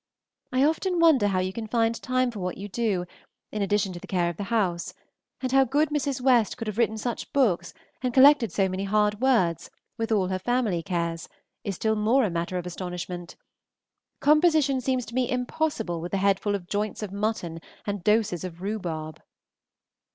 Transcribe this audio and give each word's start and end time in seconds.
I 0.51 0.63
often 0.63 0.99
wonder 0.99 1.27
how 1.27 1.37
you 1.37 1.53
can 1.53 1.67
find 1.67 1.93
time 2.01 2.31
for 2.31 2.39
what 2.39 2.57
you 2.57 2.67
do, 2.67 3.05
in 3.51 3.61
addition 3.61 3.93
to 3.93 3.99
the 3.99 4.07
care 4.07 4.29
of 4.31 4.37
the 4.37 4.45
house; 4.45 4.95
and 5.41 5.51
how 5.51 5.63
good 5.63 5.89
Mrs. 5.89 6.19
West 6.19 6.57
could 6.57 6.65
have 6.65 6.79
written 6.79 6.97
such 6.97 7.31
books 7.33 7.71
and 8.01 8.11
collected 8.11 8.51
so 8.51 8.67
many 8.67 8.85
hard 8.85 9.21
words, 9.21 9.69
with 9.99 10.11
all 10.11 10.29
her 10.29 10.39
family 10.39 10.81
cares, 10.81 11.29
is 11.63 11.75
still 11.75 11.95
more 11.95 12.23
a 12.23 12.31
matter 12.31 12.57
of 12.57 12.65
astonishment. 12.65 13.35
Composition 14.19 14.81
seems 14.81 15.05
to 15.05 15.13
me 15.13 15.29
impossible 15.29 16.01
with 16.01 16.15
a 16.15 16.17
head 16.17 16.39
full 16.39 16.55
of 16.55 16.65
joints 16.65 17.03
of 17.03 17.11
mutton 17.11 17.59
and 17.85 18.03
doses 18.03 18.43
of 18.43 18.59
rhubarb. 18.59 19.21